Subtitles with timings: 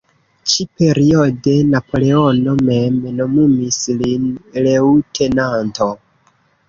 [0.51, 4.25] Ĉi-periode Napoleono mem nomumis lin
[4.69, 5.89] leŭtenanto.